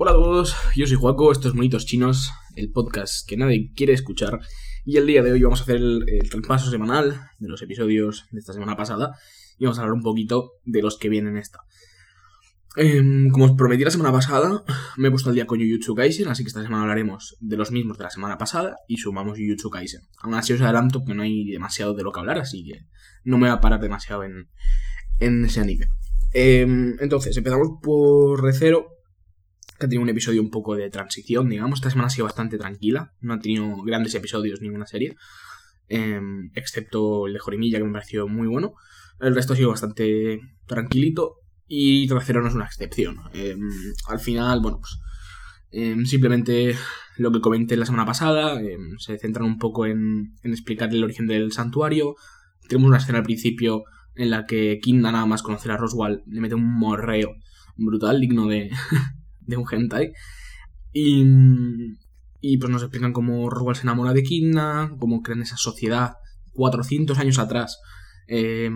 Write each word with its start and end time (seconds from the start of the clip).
Hola 0.00 0.12
a 0.12 0.14
todos, 0.14 0.54
yo 0.76 0.86
soy 0.86 0.96
Juaco, 0.96 1.32
estos 1.32 1.56
monitos 1.56 1.84
chinos, 1.84 2.30
el 2.54 2.70
podcast 2.70 3.28
que 3.28 3.36
nadie 3.36 3.72
quiere 3.74 3.94
escuchar. 3.94 4.38
Y 4.84 4.96
el 4.96 5.08
día 5.08 5.24
de 5.24 5.32
hoy 5.32 5.42
vamos 5.42 5.58
a 5.58 5.62
hacer 5.64 5.74
el, 5.74 6.04
el 6.06 6.60
semanal 6.70 7.20
de 7.40 7.48
los 7.48 7.62
episodios 7.62 8.26
de 8.30 8.38
esta 8.38 8.52
semana 8.52 8.76
pasada 8.76 9.16
y 9.58 9.64
vamos 9.64 9.76
a 9.76 9.82
hablar 9.82 9.94
un 9.94 10.04
poquito 10.04 10.52
de 10.64 10.82
los 10.82 10.98
que 10.98 11.08
vienen 11.08 11.36
esta. 11.36 11.62
Em, 12.76 13.28
como 13.30 13.46
os 13.46 13.52
prometí 13.56 13.82
la 13.82 13.90
semana 13.90 14.12
pasada, 14.12 14.62
me 14.98 15.08
he 15.08 15.10
puesto 15.10 15.30
al 15.30 15.34
día 15.34 15.48
con 15.48 15.58
Jujutsu 15.58 15.96
Kaisen, 15.96 16.28
así 16.28 16.44
que 16.44 16.48
esta 16.48 16.62
semana 16.62 16.82
hablaremos 16.82 17.36
de 17.40 17.56
los 17.56 17.72
mismos 17.72 17.98
de 17.98 18.04
la 18.04 18.10
semana 18.10 18.38
pasada 18.38 18.76
y 18.86 18.98
sumamos 18.98 19.36
Jujutsu 19.36 19.68
Kaisen. 19.68 20.02
Aún 20.18 20.34
así 20.34 20.52
os 20.52 20.60
adelanto 20.60 21.02
que 21.04 21.14
no 21.14 21.24
hay 21.24 21.44
demasiado 21.50 21.94
de 21.94 22.04
lo 22.04 22.12
que 22.12 22.20
hablar, 22.20 22.38
así 22.38 22.62
que 22.62 22.86
no 23.24 23.36
me 23.36 23.48
voy 23.48 23.56
a 23.56 23.60
parar 23.60 23.80
demasiado 23.80 24.22
en, 24.22 24.48
en 25.18 25.44
ese 25.44 25.58
anime. 25.58 25.88
Em, 26.32 26.96
entonces, 27.00 27.36
empezamos 27.36 27.80
por 27.82 28.44
Recero, 28.44 28.97
que 29.78 29.86
ha 29.86 29.88
tenido 29.88 30.02
un 30.02 30.08
episodio 30.08 30.42
un 30.42 30.50
poco 30.50 30.74
de 30.74 30.90
transición, 30.90 31.48
digamos. 31.48 31.78
Esta 31.78 31.90
semana 31.90 32.08
ha 32.08 32.10
sido 32.10 32.24
bastante 32.24 32.58
tranquila, 32.58 33.12
no 33.20 33.34
ha 33.34 33.38
tenido 33.38 33.82
grandes 33.82 34.14
episodios 34.14 34.60
ninguna 34.60 34.86
serie, 34.86 35.16
em, 35.88 36.50
excepto 36.54 37.26
el 37.26 37.34
de 37.34 37.38
Jorimilla, 37.38 37.78
que 37.78 37.84
me 37.84 37.92
pareció 37.92 38.26
muy 38.26 38.48
bueno. 38.48 38.74
El 39.20 39.34
resto 39.34 39.52
ha 39.52 39.56
sido 39.56 39.70
bastante 39.70 40.40
tranquilito 40.66 41.36
y 41.66 42.08
Tercero 42.08 42.42
no 42.42 42.48
es 42.48 42.54
una 42.54 42.64
excepción. 42.64 43.18
Em, 43.34 43.68
al 44.08 44.18
final, 44.20 44.60
bueno, 44.60 44.80
pues 44.80 44.98
em, 45.70 46.04
simplemente 46.06 46.74
lo 47.18 47.30
que 47.30 47.40
comenté 47.40 47.76
la 47.76 47.86
semana 47.86 48.06
pasada, 48.06 48.60
se 48.98 49.18
centran 49.18 49.46
un 49.46 49.58
poco 49.58 49.86
en, 49.86 50.34
en 50.42 50.50
explicar 50.52 50.90
el 50.90 51.04
origen 51.04 51.26
del 51.26 51.52
santuario. 51.52 52.16
Tenemos 52.68 52.88
una 52.88 52.98
escena 52.98 53.18
al 53.18 53.24
principio 53.24 53.84
en 54.14 54.30
la 54.30 54.46
que 54.46 54.78
Kinda 54.82 55.12
nada 55.12 55.26
más 55.26 55.42
conocer 55.42 55.70
a 55.72 55.76
Roswell 55.76 56.22
le 56.26 56.40
mete 56.40 56.54
un 56.54 56.78
morreo 56.78 57.34
brutal, 57.76 58.20
digno 58.20 58.46
de, 58.46 58.70
de 59.48 59.56
un 59.56 59.64
hentai. 59.68 60.12
Y, 60.92 61.24
y 62.40 62.58
pues 62.58 62.70
nos 62.70 62.82
explican 62.82 63.12
cómo 63.12 63.50
Roswell 63.50 63.76
se 63.76 63.82
enamora 63.82 64.12
de 64.12 64.22
Kinda, 64.22 64.94
cómo 64.98 65.22
crean 65.22 65.42
esa 65.42 65.56
sociedad 65.56 66.12
400 66.52 67.18
años 67.18 67.38
atrás. 67.38 67.80
Eh, 68.28 68.70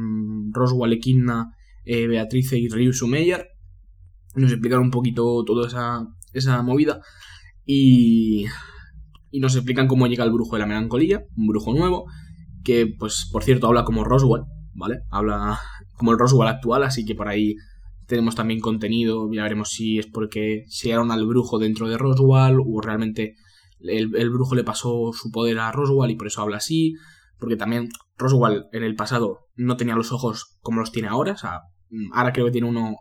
Roswell 0.51 0.99
Kinda, 0.99 1.51
eh, 1.85 2.07
Beatrice 2.09 2.59
y 2.59 2.69
Ryu 2.69 2.93
Sumeyer. 2.93 3.49
Nos 4.35 4.51
explican 4.51 4.81
un 4.81 4.91
poquito 4.91 5.45
toda 5.45 5.69
esa, 5.69 6.07
esa 6.33 6.63
movida. 6.63 7.01
Y, 7.65 8.47
y 9.31 9.41
nos 9.41 9.55
explican 9.55 9.89
cómo 9.89 10.07
llega 10.07 10.25
el 10.25 10.33
brujo 10.33 10.57
de 10.57 10.61
la 10.61 10.67
melancolía, 10.67 11.23
un 11.37 11.47
brujo 11.47 11.73
nuevo, 11.73 12.07
que 12.65 12.87
pues 12.99 13.29
por 13.31 13.45
cierto 13.45 13.67
habla 13.67 13.85
como 13.85 14.05
Roswell, 14.05 14.45
¿vale? 14.75 15.01
Habla 15.11 15.59
como 15.97 16.13
el 16.13 16.19
Roswell 16.19 16.49
actual, 16.49 16.83
así 16.83 17.05
que 17.05 17.15
por 17.15 17.29
ahí 17.29 17.55
tenemos 18.07 18.35
también 18.35 18.61
contenido, 18.61 19.29
ya 19.33 19.43
veremos 19.43 19.71
si 19.71 19.99
es 19.99 20.07
porque 20.07 20.65
se 20.69 20.89
llegaron 20.89 21.11
al 21.11 21.27
brujo 21.27 21.59
dentro 21.59 21.89
de 21.89 21.99
Roswell 21.99 22.59
o 22.65 22.81
realmente 22.81 23.35
el, 23.81 24.15
el, 24.17 24.31
brujo 24.31 24.55
le 24.55 24.65
pasó 24.65 25.13
su 25.13 25.31
poder 25.31 25.59
a 25.59 25.73
Roswell 25.73 26.11
y 26.11 26.17
por 26.17 26.27
eso 26.27 26.43
habla 26.43 26.59
así, 26.59 26.95
porque 27.39 27.57
también 27.57 27.89
Roswell 28.17 28.65
en 28.73 28.85
el 28.85 28.95
pasado 28.95 29.49
no 29.57 29.77
tenía 29.77 29.95
los 29.95 30.13
ojos 30.13 30.59
como 30.61 30.81
los 30.81 30.93
tiene 30.93 31.09
ahora, 31.09 31.33
o 31.33 31.37
sea, 31.37 31.61
ahora 32.13 32.33
creo 32.33 32.47
que 32.47 32.53
tiene 32.53 32.69
uno 32.69 32.97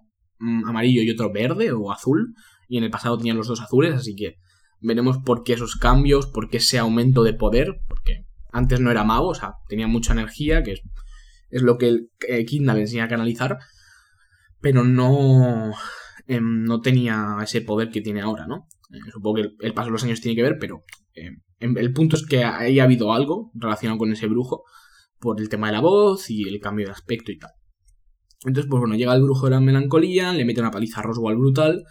amarillo 0.67 1.03
y 1.03 1.11
otro 1.11 1.31
verde 1.31 1.71
o 1.71 1.91
azul, 1.91 2.33
y 2.67 2.77
en 2.77 2.83
el 2.83 2.89
pasado 2.89 3.17
tenían 3.17 3.37
los 3.37 3.47
dos 3.47 3.61
azules, 3.61 3.93
así 3.93 4.15
que 4.15 4.37
veremos 4.79 5.19
por 5.19 5.43
qué 5.43 5.53
esos 5.53 5.75
cambios, 5.75 6.25
por 6.27 6.49
qué 6.49 6.57
ese 6.57 6.79
aumento 6.79 7.23
de 7.23 7.33
poder, 7.33 7.81
porque 7.87 8.25
antes 8.51 8.79
no 8.79 8.91
era 8.91 9.03
mago, 9.03 9.29
o 9.29 9.35
sea, 9.35 9.53
tenía 9.67 9.87
mucha 9.87 10.13
energía, 10.13 10.63
que 10.63 10.73
es, 10.73 10.81
es 11.49 11.61
lo 11.61 11.77
que 11.77 11.87
el 11.87 12.09
eh, 12.27 12.45
Kidna 12.45 12.73
le 12.73 12.81
enseña 12.81 13.05
a 13.05 13.09
canalizar, 13.09 13.59
pero 14.61 14.83
no, 14.83 15.73
eh, 16.27 16.39
no 16.41 16.81
tenía 16.81 17.37
ese 17.43 17.61
poder 17.61 17.89
que 17.89 18.01
tiene 18.01 18.21
ahora, 18.21 18.47
¿no? 18.47 18.67
Eh, 18.91 18.99
supongo 19.11 19.35
que 19.37 19.49
el, 19.59 19.73
paso 19.73 19.87
de 19.87 19.91
los 19.91 20.03
años 20.03 20.21
tiene 20.21 20.35
que 20.35 20.43
ver, 20.43 20.57
pero 20.59 20.83
eh, 21.15 21.31
el 21.59 21.93
punto 21.93 22.15
es 22.15 22.25
que 22.25 22.43
ahí 22.43 22.79
ha 22.79 22.83
habido 22.83 23.13
algo 23.13 23.51
relacionado 23.53 23.99
con 23.99 24.11
ese 24.11 24.27
brujo 24.27 24.63
por 25.19 25.39
el 25.39 25.49
tema 25.49 25.67
de 25.67 25.73
la 25.73 25.81
voz 25.81 26.29
y 26.29 26.47
el 26.47 26.59
cambio 26.59 26.87
de 26.87 26.91
aspecto 26.91 27.31
y 27.31 27.37
tal. 27.37 27.51
Entonces, 28.43 28.69
pues 28.69 28.79
bueno, 28.79 28.95
llega 28.95 29.13
el 29.13 29.21
brujo 29.21 29.45
de 29.45 29.51
la 29.51 29.61
melancolía, 29.61 30.33
le 30.33 30.45
mete 30.45 30.61
una 30.61 30.71
paliza 30.71 30.99
a 30.99 31.03
Roswell 31.03 31.37
brutal, 31.37 31.83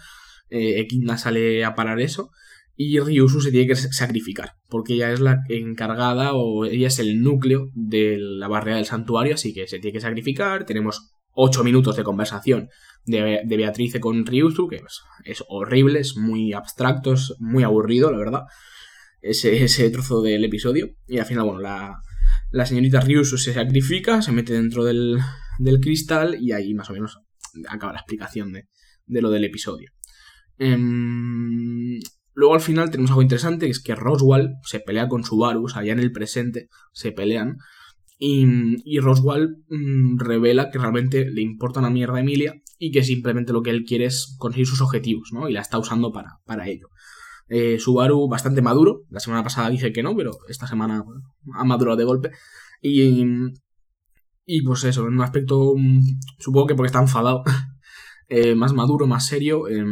eh, 0.48 0.80
Ekidna 0.80 1.16
sale 1.16 1.64
a 1.64 1.76
parar 1.76 2.00
eso, 2.00 2.30
y 2.74 2.98
Ryusu 2.98 3.40
se 3.40 3.52
tiene 3.52 3.68
que 3.68 3.76
sacrificar, 3.76 4.54
porque 4.68 4.94
ella 4.94 5.12
es 5.12 5.20
la 5.20 5.42
encargada 5.48 6.32
o 6.32 6.64
ella 6.64 6.88
es 6.88 6.98
el 6.98 7.22
núcleo 7.22 7.70
de 7.74 8.16
la 8.18 8.48
barrera 8.48 8.78
del 8.78 8.86
santuario, 8.86 9.34
así 9.34 9.54
que 9.54 9.68
se 9.68 9.78
tiene 9.78 9.92
que 9.92 10.00
sacrificar. 10.00 10.64
Tenemos 10.64 11.12
8 11.32 11.64
minutos 11.64 11.96
de 11.96 12.04
conversación 12.04 12.68
de, 13.04 13.42
Beatrice 13.46 14.00
con 14.00 14.26
Ryusu, 14.26 14.68
que 14.68 14.76
es, 14.76 15.02
es, 15.24 15.44
horrible, 15.48 16.00
es 16.00 16.16
muy 16.16 16.52
abstracto, 16.52 17.14
es 17.14 17.34
muy 17.38 17.64
aburrido, 17.64 18.10
la 18.10 18.18
verdad, 18.18 18.42
ese, 19.22 19.64
ese 19.64 19.90
trozo 19.90 20.22
del 20.22 20.44
episodio. 20.44 20.96
Y 21.06 21.18
al 21.18 21.26
final, 21.26 21.44
bueno, 21.44 21.60
la, 21.60 22.00
la 22.50 22.66
señorita 22.66 23.00
Ryusu 23.00 23.38
se 23.38 23.54
sacrifica, 23.54 24.22
se 24.22 24.32
mete 24.32 24.52
dentro 24.52 24.84
del, 24.84 25.18
del 25.58 25.80
cristal 25.80 26.36
y 26.40 26.52
ahí 26.52 26.74
más 26.74 26.90
o 26.90 26.92
menos 26.92 27.18
acaba 27.68 27.92
la 27.92 28.00
explicación 28.00 28.52
de, 28.52 28.68
de 29.06 29.22
lo 29.22 29.30
del 29.30 29.44
episodio. 29.44 29.90
Um, 30.58 31.98
luego 32.34 32.54
al 32.54 32.60
final 32.60 32.90
tenemos 32.90 33.10
algo 33.10 33.22
interesante, 33.22 33.66
que 33.66 33.72
es 33.72 33.82
que 33.82 33.94
Roswell 33.94 34.54
se 34.62 34.80
pelea 34.80 35.08
con 35.08 35.24
Subaru, 35.24 35.64
o 35.64 35.68
sea, 35.68 35.82
en 35.84 35.98
el 35.98 36.12
presente 36.12 36.68
se 36.92 37.12
pelean, 37.12 37.58
y, 38.22 38.44
y 38.84 39.00
Roswell 39.00 39.64
mmm, 39.70 40.18
revela 40.18 40.70
que 40.70 40.78
realmente 40.78 41.24
le 41.24 41.40
importa 41.40 41.80
una 41.80 41.88
mierda 41.88 42.18
a 42.18 42.20
Emilia 42.20 42.60
y 42.78 42.90
que 42.90 43.02
simplemente 43.02 43.54
lo 43.54 43.62
que 43.62 43.70
él 43.70 43.84
quiere 43.84 44.04
es 44.04 44.36
conseguir 44.38 44.66
sus 44.66 44.82
objetivos, 44.82 45.30
¿no? 45.32 45.48
Y 45.48 45.54
la 45.54 45.62
está 45.62 45.78
usando 45.78 46.12
para, 46.12 46.38
para 46.44 46.68
ello. 46.68 46.88
Eh, 47.48 47.78
Subaru 47.78 48.28
bastante 48.28 48.60
maduro, 48.60 49.04
la 49.08 49.20
semana 49.20 49.42
pasada 49.42 49.70
dije 49.70 49.90
que 49.90 50.02
no, 50.02 50.14
pero 50.14 50.32
esta 50.50 50.66
semana 50.66 51.02
ha 51.54 51.64
madurado 51.64 51.96
de 51.96 52.04
golpe. 52.04 52.30
Y, 52.82 53.24
y 54.44 54.62
pues 54.62 54.84
eso, 54.84 55.08
en 55.08 55.14
un 55.14 55.22
aspecto, 55.22 55.74
supongo 56.38 56.66
que 56.66 56.74
porque 56.74 56.88
está 56.88 57.00
enfadado, 57.00 57.42
eh, 58.28 58.54
más 58.54 58.74
maduro, 58.74 59.06
más 59.06 59.26
serio, 59.26 59.66
eh, 59.66 59.82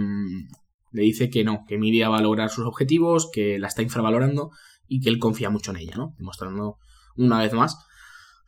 le 0.93 1.03
dice 1.03 1.31
que 1.31 1.44
no, 1.44 1.65
que 1.67 1.77
Emilia 1.77 2.11
va 2.11 2.19
a 2.19 2.22
lograr 2.22 2.50
sus 2.50 2.67
objetivos, 2.67 3.31
que 3.33 3.59
la 3.59 3.69
está 3.69 3.81
infravalorando 3.81 4.50
y 4.87 5.00
que 5.00 5.09
él 5.09 5.19
confía 5.19 5.49
mucho 5.49 5.71
en 5.71 5.78
ella, 5.78 5.94
¿no? 5.97 6.15
Demostrando 6.19 6.77
una 7.17 7.38
vez 7.41 7.55
más 7.55 7.88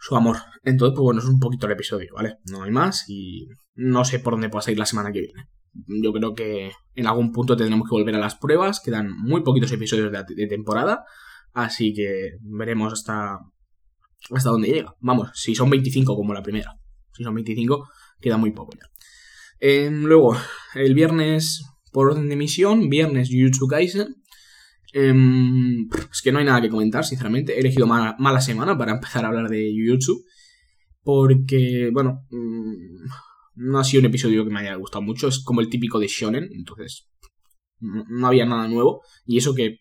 su 0.01 0.17
amor. 0.17 0.39
Entonces, 0.65 0.95
pues 0.97 1.05
bueno, 1.05 1.21
es 1.21 1.27
un 1.27 1.39
poquito 1.39 1.67
el 1.67 1.73
episodio, 1.73 2.15
¿vale? 2.15 2.39
No 2.51 2.63
hay 2.63 2.71
más 2.71 3.05
y 3.09 3.49
no 3.75 4.05
sé 4.05 4.19
por 4.19 4.33
dónde 4.33 4.49
pueda 4.49 4.71
ir 4.73 4.79
la 4.79 4.87
semana 4.87 5.13
que 5.13 5.21
viene. 5.21 5.49
Yo 6.03 6.13
creo 6.13 6.35
que 6.35 6.73
en 6.95 7.07
algún 7.07 7.33
punto 7.33 7.57
tendremos 7.57 7.89
que 7.89 7.95
volver 7.95 8.15
a 8.17 8.19
las 8.19 8.35
pruebas, 8.35 8.81
quedan 8.81 9.13
muy 9.13 9.43
poquitos 9.43 9.71
episodios 9.71 10.11
de, 10.11 10.47
temporada, 10.49 11.05
así 11.53 11.93
que 11.93 12.39
veremos 12.41 12.93
hasta 12.93 13.39
hasta 14.31 14.51
dónde 14.51 14.69
llega. 14.69 14.95
Vamos, 15.01 15.31
si 15.35 15.55
son 15.55 15.71
25 15.71 16.17
como 16.17 16.35
la 16.35 16.43
primera. 16.43 16.77
Si 17.13 17.23
son 17.23 17.35
25, 17.35 17.89
queda 18.21 18.37
muy 18.37 18.53
poco 18.53 18.73
ya. 18.75 18.87
Eh, 19.61 19.91
luego, 19.91 20.37
el 20.75 20.95
viernes, 20.95 21.63
por 21.93 22.11
orden 22.11 22.29
de 22.29 22.35
emisión, 22.35 22.89
viernes 22.89 23.29
Jujutsu 23.31 23.67
Kaisen. 23.67 24.17
Eh, 24.93 25.15
es 26.11 26.23
que 26.23 26.33
no 26.33 26.39
hay 26.39 26.45
nada 26.45 26.61
que 26.61 26.69
comentar, 26.69 27.05
sinceramente. 27.05 27.55
He 27.57 27.61
elegido 27.61 27.87
mala, 27.87 28.41
semana 28.41 28.77
para 28.77 28.93
empezar 28.93 29.25
a 29.25 29.29
hablar 29.29 29.49
de 29.49 29.73
Jujutsu. 29.75 30.25
Porque, 31.03 31.91
bueno, 31.93 32.27
mmm, 32.31 32.75
no 33.55 33.79
ha 33.79 33.85
sido 33.85 34.01
un 34.01 34.07
episodio 34.07 34.45
que 34.45 34.51
me 34.51 34.61
haya 34.61 34.75
gustado 34.75 35.03
mucho. 35.03 35.29
Es 35.29 35.43
como 35.45 35.61
el 35.61 35.69
típico 35.69 35.99
de 35.99 36.09
Shonen, 36.09 36.49
entonces 36.53 37.09
no 37.81 38.27
había 38.27 38.47
nada 38.47 38.69
nuevo. 38.69 39.03
Y 39.25 39.39
eso 39.39 39.55
que 39.55 39.79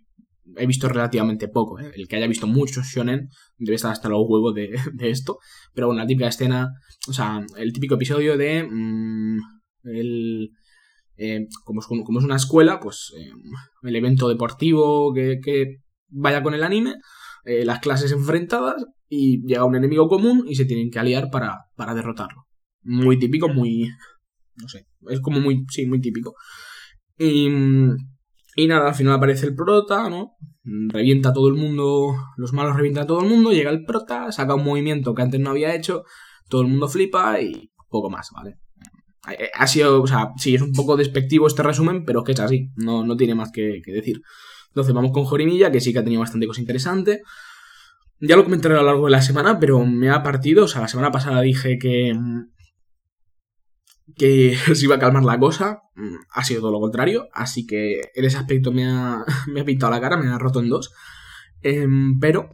he 0.57 0.65
visto 0.65 0.87
relativamente 0.89 1.47
poco. 1.47 1.79
¿eh? 1.79 1.91
El 1.95 2.07
que 2.07 2.15
haya 2.15 2.27
visto 2.27 2.47
mucho 2.47 2.81
shonen 2.81 3.29
debe 3.57 3.75
estar 3.75 3.91
hasta 3.91 4.09
los 4.09 4.23
huevos 4.27 4.53
de, 4.55 4.69
de, 4.93 5.09
esto. 5.09 5.39
Pero 5.73 5.87
bueno, 5.87 6.01
la 6.01 6.07
típica 6.07 6.27
escena, 6.27 6.73
o 7.07 7.13
sea, 7.13 7.45
el 7.57 7.73
típico 7.73 7.95
episodio 7.95 8.37
de... 8.37 8.63
Mmm, 8.63 9.39
el, 9.83 10.51
eh, 11.21 11.47
como, 11.65 11.81
es, 11.81 11.87
como, 11.87 12.19
es, 12.19 12.25
una 12.25 12.37
escuela, 12.37 12.79
pues 12.79 13.13
eh, 13.17 13.29
el 13.83 13.95
evento 13.95 14.29
deportivo 14.29 15.13
que, 15.13 15.81
vaya 16.07 16.41
con 16.41 16.53
el 16.53 16.63
anime, 16.63 16.95
eh, 17.43 17.65
las 17.65 17.79
clases 17.79 18.13
enfrentadas 18.13 18.85
y 19.09 19.45
llega 19.45 19.65
un 19.65 19.75
enemigo 19.75 20.07
común 20.07 20.45
y 20.47 20.55
se 20.55 20.63
tienen 20.63 20.89
que 20.89 20.97
aliar 20.97 21.29
para, 21.29 21.65
para 21.75 21.93
derrotarlo. 21.93 22.47
Muy 22.83 23.19
típico, 23.19 23.49
muy... 23.49 23.89
no 24.55 24.69
sé, 24.69 24.87
es 25.09 25.19
como 25.19 25.41
muy... 25.41 25.65
sí, 25.69 25.85
muy 25.85 25.99
típico. 25.99 26.35
Y... 27.17 27.49
Y 28.55 28.67
nada, 28.67 28.89
al 28.89 28.95
final 28.95 29.13
aparece 29.13 29.45
el 29.45 29.55
prota, 29.55 30.09
¿no? 30.09 30.33
Revienta 30.63 31.29
a 31.29 31.33
todo 31.33 31.47
el 31.47 31.53
mundo, 31.53 32.13
los 32.35 32.51
malos 32.51 32.75
revientan 32.75 33.03
a 33.03 33.07
todo 33.07 33.21
el 33.21 33.29
mundo, 33.29 33.51
llega 33.51 33.69
el 33.71 33.85
prota, 33.85 34.31
saca 34.31 34.55
un 34.55 34.65
movimiento 34.65 35.13
que 35.13 35.21
antes 35.21 35.39
no 35.39 35.51
había 35.51 35.73
hecho, 35.75 36.03
todo 36.49 36.61
el 36.61 36.67
mundo 36.67 36.89
flipa 36.89 37.39
y 37.39 37.71
poco 37.89 38.09
más, 38.09 38.29
¿vale? 38.33 38.57
Ha 39.53 39.67
sido, 39.67 40.01
o 40.01 40.07
sea, 40.07 40.29
sí, 40.37 40.55
es 40.55 40.61
un 40.61 40.73
poco 40.73 40.97
despectivo 40.97 41.47
este 41.47 41.63
resumen, 41.63 42.05
pero 42.05 42.19
es 42.19 42.25
que 42.25 42.31
es 42.33 42.39
así, 42.39 42.69
no, 42.75 43.03
no 43.05 43.17
tiene 43.17 43.35
más 43.35 43.51
que, 43.51 43.81
decir. 43.85 44.21
Entonces 44.69 44.93
vamos 44.93 45.11
con 45.11 45.25
Jorimilla, 45.25 45.71
que 45.71 45.81
sí 45.81 45.93
que 45.93 45.99
ha 45.99 46.03
tenido 46.03 46.21
bastante 46.21 46.47
cosa 46.47 46.61
interesante. 46.61 47.21
Ya 48.19 48.35
lo 48.35 48.43
comentaré 48.43 48.75
a 48.75 48.79
lo 48.79 48.85
largo 48.85 49.05
de 49.05 49.11
la 49.11 49.21
semana, 49.21 49.59
pero 49.59 49.85
me 49.85 50.09
ha 50.09 50.21
partido, 50.23 50.65
o 50.65 50.67
sea, 50.67 50.81
la 50.81 50.87
semana 50.87 51.11
pasada 51.11 51.41
dije 51.41 51.77
que 51.79 52.13
que 54.15 54.55
se 54.75 54.85
iba 54.85 54.95
a 54.95 54.99
calmar 54.99 55.23
la 55.23 55.39
cosa, 55.39 55.81
ha 56.31 56.43
sido 56.43 56.61
todo 56.61 56.71
lo 56.71 56.79
contrario, 56.79 57.29
así 57.33 57.65
que 57.65 58.01
en 58.13 58.25
ese 58.25 58.37
aspecto 58.37 58.71
me 58.71 58.85
ha, 58.85 59.23
me 59.47 59.61
ha 59.61 59.65
pintado 59.65 59.91
la 59.91 60.01
cara, 60.01 60.17
me 60.17 60.27
ha 60.27 60.37
roto 60.37 60.59
en 60.59 60.69
dos. 60.69 60.91
Em, 61.61 62.19
pero 62.19 62.49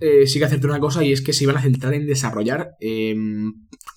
eh, 0.00 0.26
sí 0.26 0.38
que 0.38 0.46
hacerte 0.46 0.66
una 0.66 0.80
cosa 0.80 1.04
y 1.04 1.12
es 1.12 1.22
que 1.22 1.32
se 1.32 1.44
iban 1.44 1.56
a 1.56 1.62
centrar 1.62 1.94
en 1.94 2.06
desarrollar 2.06 2.72
em, 2.80 3.52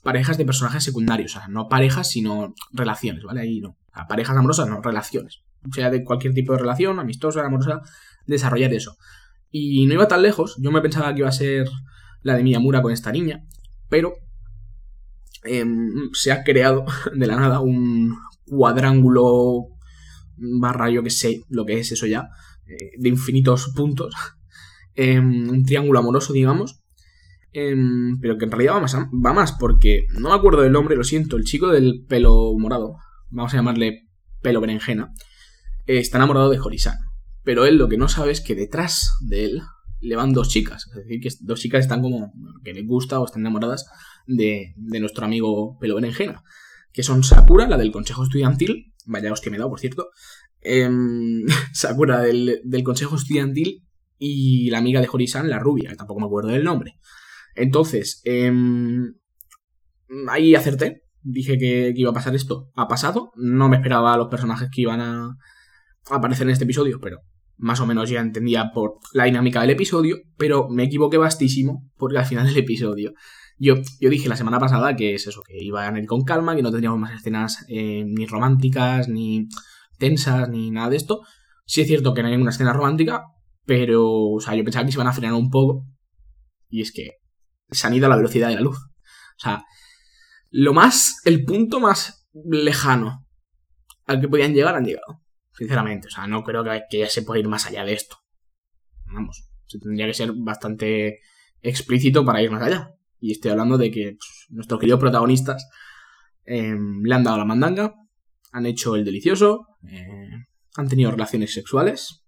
parejas 0.06 0.38
de 0.38 0.46
personajes 0.46 0.84
secundarios, 0.84 1.36
o 1.36 1.40
sea, 1.40 1.48
no 1.48 1.68
parejas, 1.68 2.12
sino 2.12 2.54
relaciones, 2.72 3.24
¿vale? 3.24 3.42
Ahí 3.42 3.60
no. 3.60 3.76
parejas 4.08 4.38
amorosas, 4.38 4.70
no, 4.70 4.80
relaciones. 4.80 5.42
O 5.68 5.74
sea, 5.74 5.90
de 5.90 6.04
cualquier 6.04 6.36
tipo 6.36 6.54
de 6.54 6.60
relación, 6.60 7.00
amistosa, 7.00 7.44
amorosa, 7.44 7.82
desarrollar 8.28 8.72
eso. 8.72 8.98
Y 9.50 9.84
no 9.88 9.96
iba 9.96 10.08
tan 10.08 10.22
lejos, 10.22 10.58
yo 10.60 10.72
me 10.72 10.82
pensaba 10.82 11.12
que 11.12 11.22
iba 11.22 11.30
a 11.30 11.32
ser 11.32 11.68
la 12.22 12.38
de 12.38 12.44
Miyamura 12.44 12.84
con 12.84 12.92
esta 12.92 13.12
niña, 13.12 13.46
pero 13.90 14.14
em, 15.44 16.12
se 16.14 16.32
ha 16.32 16.44
creado 16.44 16.86
de 17.16 17.26
la 17.26 17.38
nada 17.38 17.60
un 17.62 18.16
cuadrángulo 18.46 19.70
barra, 20.38 20.92
yo 20.92 21.02
que 21.02 21.10
sé 21.10 21.42
lo 21.50 21.66
que 21.66 21.80
es 21.80 21.92
eso 21.92 22.06
ya, 22.06 22.30
eh, 22.68 22.92
de 23.00 23.10
infinitos 23.10 23.74
puntos, 23.76 24.14
em, 24.94 25.50
un 25.50 25.64
triángulo 25.64 25.98
amoroso, 25.98 26.32
digamos, 26.32 26.85
em, 27.56 28.20
pero 28.20 28.38
que 28.38 28.46
en 28.46 28.52
realidad 28.52 28.76
va 28.76 28.82
más, 28.82 28.96
va 28.96 29.34
más, 29.34 29.54
porque 29.54 30.06
no 30.20 30.30
me 30.30 30.36
acuerdo 30.36 30.62
del 30.62 30.74
nombre, 30.74 30.96
lo 30.96 31.04
siento, 31.04 31.38
el 31.38 31.44
chico 31.44 31.70
del 31.70 32.06
pelo 32.08 32.54
morado, 32.58 32.98
vamos 33.30 33.54
a 33.54 33.58
llamarle 33.58 34.08
pelo 34.42 34.62
berenjena, 34.62 35.12
eh, 35.88 36.00
está 36.00 36.18
enamorado 36.18 36.50
de 36.50 36.60
Horizon. 36.60 36.96
Pero 37.44 37.66
él 37.66 37.78
lo 37.78 37.88
que 37.88 37.98
no 37.98 38.10
sabe 38.10 38.32
es 38.32 38.42
que 38.42 38.56
detrás 38.56 39.12
de 39.22 39.46
él 39.46 39.62
le 40.02 40.16
van 40.16 40.34
dos 40.34 40.50
chicas. 40.50 40.88
Es 40.90 40.96
decir, 40.96 41.22
que 41.22 41.30
dos 41.42 41.60
chicas 41.60 41.82
están 41.82 42.02
como 42.02 42.34
que 42.64 42.74
le 42.74 42.84
gusta 42.84 43.20
o 43.20 43.26
están 43.26 43.42
enamoradas 43.42 43.86
de, 44.28 44.74
nuestro 44.78 45.26
amigo 45.26 45.78
Pelo 45.80 45.96
Berenjena. 45.96 46.44
Que 46.92 47.04
son 47.04 47.24
Sakura, 47.24 47.68
la 47.68 47.78
del 47.78 47.92
Consejo 47.92 48.24
Estudiantil. 48.24 48.94
Vaya 49.06 49.32
hostia 49.32 49.52
me 49.52 49.58
he 49.58 49.60
dado, 49.60 49.70
por 49.70 49.80
cierto. 49.80 50.10
Em, 50.62 51.46
Sakura 51.74 52.22
del, 52.22 52.62
Consejo 52.84 53.16
Estudiantil 53.16 53.84
y 54.18 54.70
la 54.70 54.80
amiga 54.80 55.02
de 55.02 55.10
Horisan, 55.12 55.50
la 55.50 55.60
rubia, 55.60 55.90
que 55.90 55.96
tampoco 55.96 56.20
me 56.20 56.26
acuerdo 56.28 56.50
del 56.50 56.64
nombre. 56.64 57.00
Entonces, 57.56 58.22
em, 58.26 59.14
ahí 60.30 60.56
acerté. 60.56 61.02
Dije 61.22 61.58
que, 61.58 61.94
iba 61.96 62.12
a 62.12 62.14
pasar 62.14 62.36
esto. 62.36 62.72
Ha 62.76 62.88
pasado. 62.88 63.32
No 63.36 63.70
me 63.70 63.78
esperaba 63.78 64.14
a 64.14 64.18
los 64.18 64.28
personajes 64.28 64.70
que 64.72 64.82
iban 64.82 65.02
a 65.02 65.36
aparecer 66.10 66.46
en 66.48 66.54
este 66.54 66.66
episodio, 66.66 67.00
pero 67.02 67.20
más 67.58 67.80
o 67.80 67.88
menos 67.88 68.10
ya 68.10 68.20
entendía 68.20 68.72
por 68.74 69.00
la 69.14 69.24
dinámica 69.24 69.62
del 69.62 69.72
episodio, 69.72 70.18
pero 70.38 70.70
me 70.70 70.84
equivoqué 70.84 71.18
bastísimo 71.18 71.90
porque 71.98 72.18
al 72.18 72.26
final 72.26 72.46
del 72.46 72.58
episodio 72.58 73.14
yo, 73.58 73.76
yo 74.00 74.10
dije 74.10 74.28
la 74.28 74.36
semana 74.36 74.60
pasada 74.60 74.96
que 74.96 75.16
es 75.16 75.28
eso, 75.28 75.42
que 75.42 75.64
iba 75.64 75.88
a 75.88 75.98
ir 75.98 76.06
con 76.06 76.24
calma, 76.24 76.56
que 76.56 76.62
no 76.62 76.72
tendríamos 76.72 77.00
más 77.00 77.14
escenas 77.14 77.66
eh, 77.70 78.04
ni 78.06 78.26
románticas, 78.26 79.08
ni 79.08 79.48
tensas, 79.98 80.50
ni 80.50 80.72
nada 80.72 80.90
de 80.90 80.98
esto. 80.98 81.22
Sí 81.66 81.82
es 81.82 81.88
cierto 81.88 82.14
que 82.14 82.22
no 82.22 82.28
hay 82.28 82.34
ninguna 82.34 82.52
escena 82.52 82.74
romántica, 82.74 83.24
pero, 83.66 84.06
o 84.06 84.40
sea, 84.40 84.56
yo 84.56 84.64
pensaba 84.64 84.86
que 84.86 84.92
se 84.92 84.98
iban 84.98 85.08
a 85.08 85.14
frenar 85.14 85.36
un 85.36 85.50
poco. 85.50 85.86
Y 86.70 86.82
es 86.82 86.92
que 86.92 87.12
se 87.72 87.88
han 87.88 87.94
ido 87.94 88.06
a 88.06 88.10
la 88.10 88.18
velocidad 88.18 88.50
de 88.50 88.56
la 88.56 88.62
luz. 88.62 88.78
O 88.78 89.40
sea, 89.40 89.66
lo 90.50 90.74
más, 90.74 91.22
el 91.26 91.44
punto 91.44 91.80
más 91.80 92.28
lejano 92.34 93.26
al 94.06 94.22
que 94.22 94.28
podían 94.28 94.54
llegar 94.54 94.76
han 94.76 94.86
llegado. 94.86 95.22
Sinceramente, 95.54 96.08
o 96.08 96.12
sea, 96.12 96.28
no 96.28 96.44
creo 96.44 96.64
que, 96.64 97.00
ya 97.00 97.10
se 97.10 97.24
pueda 97.24 97.40
ir 97.40 97.48
más 97.48 97.66
allá 97.66 97.86
de 97.86 97.94
esto. 97.94 98.18
Vamos, 99.06 99.50
se 99.66 99.80
tendría 99.80 100.06
que 100.06 100.14
ser 100.14 100.34
bastante 100.34 101.20
explícito 101.62 102.26
para 102.26 102.42
ir 102.42 102.52
más 102.52 102.62
allá. 102.62 102.92
Y 103.20 103.32
estoy 103.32 103.52
hablando 103.52 103.78
de 103.78 103.90
que 103.92 104.18
pues, 104.18 104.48
nuestros 104.50 104.80
queridos 104.80 105.00
protagonistas 105.00 105.70
em, 106.44 107.02
le 107.04 107.16
han 107.16 107.24
dado 107.24 107.38
la 107.38 107.46
mandanga, 107.46 107.94
han 108.52 108.66
hecho 108.66 108.96
el 108.96 109.06
delicioso, 109.06 109.68
eh, 109.90 110.46
han 110.76 110.88
tenido 110.90 111.12
relaciones 111.12 111.54
sexuales, 111.54 112.26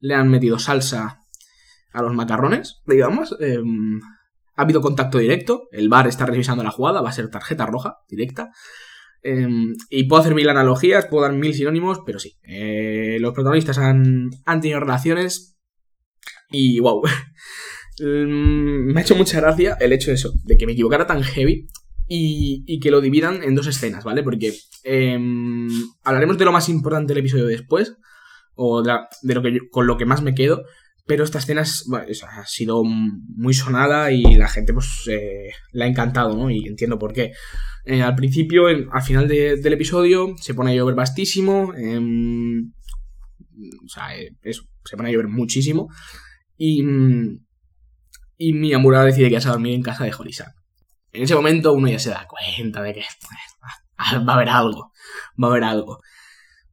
le 0.00 0.14
han 0.14 0.28
metido 0.28 0.58
salsa 0.58 1.20
a 1.92 2.02
los 2.02 2.14
macarrones, 2.14 2.82
digamos. 2.86 3.36
Em, 3.40 4.00
ha 4.58 4.62
habido 4.62 4.80
contacto 4.80 5.18
directo, 5.18 5.68
el 5.70 5.88
bar 5.88 6.08
está 6.08 6.26
revisando 6.26 6.64
la 6.64 6.72
jugada, 6.72 7.00
va 7.00 7.10
a 7.10 7.12
ser 7.12 7.30
tarjeta 7.30 7.64
roja 7.64 7.98
directa. 8.08 8.50
Em, 9.22 9.76
y 9.88 10.08
puedo 10.08 10.20
hacer 10.20 10.34
mil 10.34 10.48
analogías, 10.48 11.06
puedo 11.06 11.22
dar 11.22 11.32
mil 11.32 11.54
sinónimos, 11.54 12.00
pero 12.04 12.18
sí. 12.18 12.38
Eh, 12.42 13.18
los 13.20 13.32
protagonistas 13.34 13.78
han, 13.78 14.30
han, 14.44 14.60
tenido 14.60 14.80
relaciones 14.80 15.56
y 16.50 16.80
wow. 16.80 17.02
Em, 18.00 18.92
me 18.92 19.00
ha 19.00 19.02
hecho 19.02 19.16
mucha 19.16 19.40
gracia 19.40 19.76
el 19.80 19.92
hecho 19.92 20.10
de 20.10 20.14
eso, 20.14 20.32
de 20.44 20.56
que 20.56 20.66
me 20.66 20.72
equivocara 20.72 21.06
tan 21.06 21.22
heavy 21.22 21.66
y, 22.06 22.64
y 22.66 22.78
que 22.78 22.92
lo 22.92 23.00
dividan 23.00 23.42
en 23.42 23.56
dos 23.56 23.66
escenas, 23.66 24.04
¿vale? 24.04 24.22
Porque 24.22 24.54
em, 24.84 25.68
hablaremos 26.04 26.38
de 26.38 26.44
lo 26.44 26.52
más 26.52 26.68
importante 26.68 27.12
del 27.12 27.20
episodio 27.20 27.46
después, 27.46 27.96
o 28.54 28.82
de, 28.82 28.92
de 29.22 29.34
lo 29.34 29.42
que 29.42 29.58
con 29.70 29.86
lo 29.86 29.96
que 29.96 30.04
más 30.04 30.22
me 30.22 30.34
quedo, 30.34 30.64
pero 31.08 31.24
esta 31.24 31.38
escena 31.38 31.62
ha 31.62 32.46
sido 32.46 32.84
muy 32.84 33.54
sonada 33.54 34.12
y 34.12 34.22
la 34.34 34.46
gente 34.46 34.74
pues 34.74 35.08
eh, 35.08 35.48
le 35.72 35.84
ha 35.84 35.86
encantado, 35.86 36.36
¿no? 36.36 36.50
Y 36.50 36.66
entiendo 36.66 36.98
por 36.98 37.14
qué. 37.14 37.32
Eh, 37.86 38.02
al 38.02 38.14
principio, 38.14 38.66
al 38.66 39.02
final 39.02 39.26
del 39.26 39.72
episodio, 39.72 40.34
se 40.36 40.52
pone 40.52 40.72
a 40.72 40.74
llover 40.74 40.94
bastísimo. 40.94 41.72
Em, 41.74 42.72
o 43.84 43.88
sea, 43.88 44.14
eh, 44.14 44.36
se 44.44 44.96
pone 44.98 45.08
a 45.08 45.12
llover 45.12 45.28
muchísimo. 45.28 45.88
Y, 46.58 46.84
y 48.36 48.52
Miyamura 48.52 49.02
decide 49.02 49.30
quedarse 49.30 49.48
a 49.48 49.52
dormir 49.52 49.74
en 49.74 49.82
casa 49.82 50.04
de 50.04 50.12
Horisan. 50.12 50.52
En 51.12 51.22
ese 51.22 51.34
momento 51.34 51.72
uno 51.72 51.88
ya 51.88 51.98
se 51.98 52.10
da 52.10 52.26
cuenta 52.28 52.82
de 52.82 52.92
que 52.92 53.04
va 54.26 54.32
a 54.32 54.36
haber 54.36 54.50
algo, 54.50 54.92
va 55.42 55.48
a 55.48 55.50
haber 55.52 55.64
algo. 55.64 56.00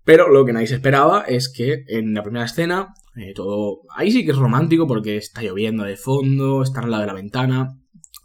Pero 0.04 0.28
lo 0.28 0.44
que 0.44 0.52
nadie 0.52 0.68
se 0.68 0.76
esperaba 0.76 1.22
es 1.22 1.50
que 1.50 1.86
en 1.88 2.14
la 2.14 2.22
primera 2.22 2.44
escena, 2.44 2.90
eh, 3.16 3.34
todo. 3.34 3.82
Ahí 3.96 4.12
sí 4.12 4.26
que 4.26 4.32
es 4.32 4.38
romántico 4.38 4.88
porque 4.88 5.18
está 5.18 5.42
lloviendo 5.42 5.84
de 5.84 5.96
fondo, 5.96 6.62
está 6.62 6.82
al 6.82 6.92
lado 6.92 7.02
de 7.02 7.08
la 7.08 7.14
ventana. 7.14 7.80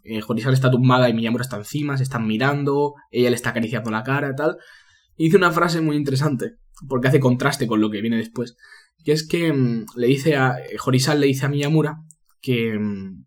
Eh, 0.04 0.20
está 0.52 0.70
tumbada 0.70 1.08
y 1.08 1.14
Miyamura 1.14 1.42
está 1.42 1.56
encima, 1.56 1.96
se 1.96 2.02
están 2.02 2.26
mirando, 2.26 2.94
ella 3.10 3.30
le 3.30 3.36
está 3.36 3.50
acariciando 3.50 3.90
la 3.90 4.02
cara 4.02 4.30
y 4.30 4.34
tal. 4.34 4.56
Y 5.16 5.24
dice 5.24 5.36
una 5.36 5.52
frase 5.52 5.80
muy 5.80 5.96
interesante, 5.96 6.56
porque 6.88 7.08
hace 7.08 7.20
contraste 7.20 7.66
con 7.66 7.80
lo 7.80 7.90
que 7.90 8.00
viene 8.00 8.16
después. 8.16 8.56
Que 9.04 9.12
es 9.12 9.26
que 9.26 9.52
mm, 9.52 9.86
le 9.96 10.06
dice 10.06 10.36
a. 10.36 10.56
Horizal 10.84 11.20
le 11.20 11.26
dice 11.26 11.46
a 11.46 11.48
Miyamura 11.48 11.98
que, 12.40 12.76
mm, 12.78 13.24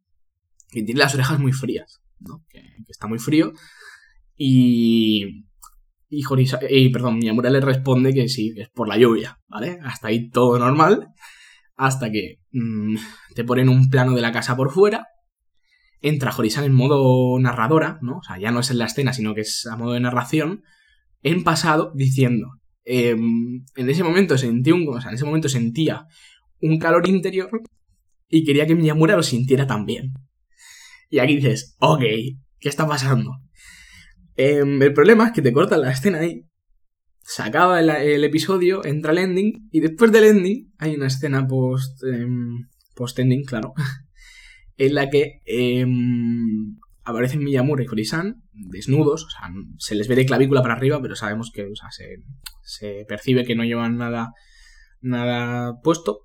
que 0.69 0.83
tiene 0.83 0.99
las 0.99 1.13
orejas 1.13 1.39
muy 1.39 1.53
frías, 1.53 2.01
¿no? 2.19 2.43
que 2.49 2.61
está 2.87 3.07
muy 3.07 3.19
frío. 3.19 3.53
Y, 4.35 5.45
y, 6.09 6.23
y 6.69 6.89
perdón, 6.89 7.19
Miyamura 7.19 7.49
le 7.49 7.61
responde 7.61 8.13
que 8.13 8.27
sí, 8.27 8.53
es 8.57 8.69
por 8.69 8.87
la 8.87 8.97
lluvia, 8.97 9.39
¿vale? 9.47 9.79
Hasta 9.83 10.09
ahí 10.09 10.29
todo 10.29 10.59
normal. 10.59 11.13
Hasta 11.75 12.11
que 12.11 12.39
mm, 12.51 12.95
te 13.35 13.43
ponen 13.43 13.69
un 13.69 13.89
plano 13.89 14.13
de 14.13 14.21
la 14.21 14.31
casa 14.31 14.55
por 14.55 14.71
fuera. 14.71 15.07
Entra 16.01 16.35
Horizon 16.35 16.65
en 16.65 16.73
modo 16.73 17.39
narradora, 17.39 17.99
¿no? 18.01 18.17
O 18.17 18.23
sea, 18.23 18.37
ya 18.37 18.51
no 18.51 18.59
es 18.59 18.69
en 18.71 18.77
la 18.77 18.85
escena, 18.85 19.13
sino 19.13 19.33
que 19.33 19.41
es 19.41 19.65
a 19.65 19.77
modo 19.77 19.93
de 19.93 19.99
narración. 19.99 20.63
En 21.21 21.43
pasado, 21.43 21.91
diciendo. 21.95 22.47
Em, 22.85 23.63
en 23.75 23.89
ese 23.89 24.03
momento 24.03 24.37
sentí 24.37 24.71
un. 24.71 24.87
O 24.87 24.99
sea, 24.99 25.09
en 25.11 25.15
ese 25.15 25.25
momento 25.25 25.49
sentía 25.49 26.05
un 26.61 26.77
calor 26.77 27.07
interior. 27.07 27.49
Y 28.29 28.43
quería 28.43 28.67
que 28.67 28.75
Miyamura 28.75 29.15
lo 29.15 29.23
sintiera 29.23 29.67
también. 29.67 30.13
Y 31.09 31.19
aquí 31.19 31.35
dices, 31.35 31.75
ok, 31.79 32.01
¿qué 32.59 32.69
está 32.69 32.87
pasando? 32.87 33.31
Em, 34.35 34.81
el 34.81 34.93
problema 34.93 35.27
es 35.27 35.31
que 35.33 35.41
te 35.41 35.53
cortan 35.53 35.81
la 35.81 35.91
escena 35.91 36.19
ahí. 36.19 36.45
Se 37.23 37.41
acaba 37.41 37.79
el, 37.79 38.23
episodio, 38.23 38.85
entra 38.85 39.11
el 39.11 39.17
ending. 39.17 39.69
Y 39.71 39.79
después 39.79 40.11
del 40.11 40.25
ending 40.25 40.73
hay 40.77 40.95
una 40.95 41.07
escena 41.07 41.47
post. 41.47 42.03
Em, 42.03 42.67
post-ending, 42.95 43.43
claro. 43.43 43.73
en 44.77 44.95
la 44.95 45.09
que 45.09 45.41
em, 45.45 46.77
aparecen 47.03 47.43
Miyamura 47.43 47.83
y 47.83 47.87
Furisan 47.87 48.43
desnudos. 48.51 49.25
O 49.25 49.29
sea, 49.29 49.49
se 49.77 49.95
les 49.95 50.07
ve 50.07 50.15
de 50.15 50.25
clavícula 50.25 50.61
para 50.61 50.75
arriba, 50.75 51.01
pero 51.01 51.15
sabemos 51.15 51.51
que 51.53 51.63
o 51.63 51.75
sea, 51.75 51.89
se, 51.91 52.17
se 52.61 53.05
percibe 53.07 53.45
que 53.45 53.55
no 53.55 53.63
llevan 53.63 53.97
nada, 53.97 54.33
nada 55.01 55.79
puesto. 55.81 56.21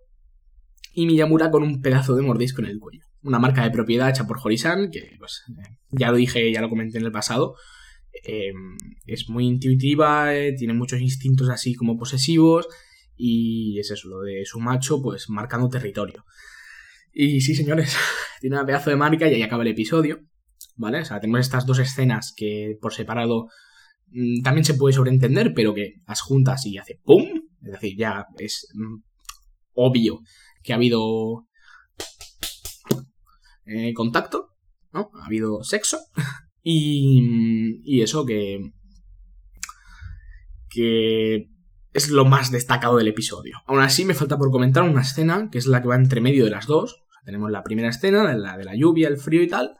Y 0.93 1.07
Miyamura 1.07 1.50
con 1.50 1.62
un 1.62 1.81
pedazo 1.81 2.17
de 2.17 2.23
mordisco 2.23 2.61
en 2.61 2.69
el 2.69 2.81
cuello. 2.81 3.05
Una 3.23 3.38
marca 3.38 3.62
de 3.62 3.71
propiedad 3.71 4.09
hecha 4.09 4.26
por 4.26 4.38
Horisan, 4.43 4.90
que 4.90 5.17
pues, 5.19 5.45
ya 5.90 6.11
lo 6.11 6.17
dije, 6.17 6.52
ya 6.52 6.61
lo 6.61 6.69
comenté 6.69 6.99
en 6.99 7.05
el 7.05 7.12
pasado. 7.12 7.55
Em, 8.25 8.77
es 9.07 9.29
muy 9.29 9.47
intuitiva, 9.47 10.35
eh, 10.35 10.55
tiene 10.57 10.75
muchos 10.75 11.00
instintos 11.00 11.49
así 11.50 11.75
como 11.75 11.97
posesivos 11.97 12.67
y 13.17 13.79
es 13.79 13.91
eso, 13.91 14.09
lo 14.09 14.21
de 14.21 14.45
su 14.45 14.61
macho 14.61 15.00
pues 15.03 15.29
marcando 15.29 15.69
territorio. 15.69 16.25
Y 17.12 17.41
sí, 17.41 17.55
señores, 17.55 17.97
tiene 18.41 18.57
una 18.57 18.67
pedazo 18.67 18.91
de 18.91 18.97
marca 18.97 19.29
y 19.29 19.35
ahí 19.35 19.43
acaba 19.43 19.62
el 19.62 19.71
episodio, 19.71 20.21
¿vale? 20.77 21.00
O 21.00 21.05
sea, 21.05 21.21
tenemos 21.21 21.41
estas 21.41 21.67
dos 21.67 21.79
escenas 21.79 22.33
que 22.37 22.77
por 22.81 22.93
separado 22.93 23.49
mm, 24.09 24.43
también 24.43 24.65
se 24.65 24.75
puede 24.75 24.95
sobreentender, 24.95 25.53
pero 25.55 25.75
que 25.75 25.95
las 26.07 26.21
juntas 26.21 26.67
y 26.67 26.79
hace 26.79 27.00
¡pum! 27.05 27.27
Es 27.62 27.73
decir, 27.73 27.97
ya 27.97 28.27
es 28.38 28.69
mm, 28.75 29.03
obvio 29.75 30.21
que 30.62 30.73
ha 30.73 30.77
habido 30.77 31.47
eh, 33.67 33.93
contacto, 33.95 34.55
¿no? 34.93 35.11
Ha 35.21 35.27
habido 35.27 35.62
sexo. 35.62 35.99
Y, 36.71 37.81
y 37.83 38.03
eso 38.03 38.27
que, 38.27 38.75
que 40.69 41.49
es 41.95 42.11
lo 42.11 42.27
más 42.27 42.51
destacado 42.51 42.99
del 42.99 43.09
episodio. 43.09 43.57
Aún 43.67 43.81
así, 43.81 44.05
me 44.05 44.13
falta 44.13 44.37
por 44.37 44.51
comentar 44.51 44.83
una 44.83 45.01
escena 45.01 45.49
que 45.51 45.57
es 45.57 45.67
la 45.67 45.81
que 45.81 45.89
va 45.89 45.97
entre 45.97 46.21
medio 46.21 46.45
de 46.45 46.51
las 46.51 46.67
dos. 46.67 47.05
tenemos 47.25 47.51
la 47.51 47.63
primera 47.63 47.89
escena, 47.89 48.35
la 48.35 48.59
de 48.59 48.65
la 48.65 48.77
lluvia, 48.77 49.09
el 49.09 49.17
frío 49.17 49.43
y 49.43 49.49
tal. 49.49 49.79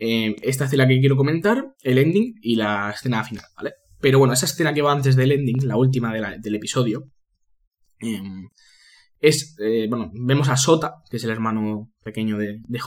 Eh, 0.00 0.34
esta 0.42 0.64
es 0.64 0.72
la 0.72 0.88
que 0.88 0.98
quiero 0.98 1.16
comentar, 1.16 1.76
el 1.82 1.98
ending 1.98 2.34
y 2.42 2.56
la 2.56 2.90
escena 2.90 3.22
final, 3.22 3.44
¿vale? 3.56 3.74
Pero 4.00 4.18
bueno, 4.18 4.34
esa 4.34 4.46
escena 4.46 4.74
que 4.74 4.82
va 4.82 4.90
antes 4.90 5.14
del 5.14 5.30
ending, 5.30 5.68
la 5.68 5.76
última 5.76 6.12
del 6.12 6.54
episodio, 6.56 7.12
em, 8.00 8.48
es, 9.20 9.56
eh, 9.60 9.86
bueno, 9.88 10.10
vemos 10.14 10.48
a 10.48 10.56
Sota, 10.56 10.94
que 11.08 11.18
es 11.18 11.22
el 11.22 11.30
hermano 11.30 11.92
pequeño 12.02 12.38
de, 12.38 12.58
de 12.66 12.78